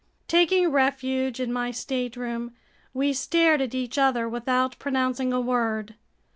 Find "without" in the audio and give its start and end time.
4.27-4.79